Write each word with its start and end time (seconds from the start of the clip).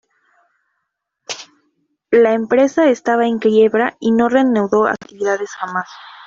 La 2.09 2.33
empresa 2.33 2.89
estaba 2.89 3.27
en 3.27 3.37
quiebra 3.37 3.97
y 3.99 4.11
no 4.11 4.29
reanudó 4.29 4.87
actividades 4.87 5.51
jamás. 5.51 5.89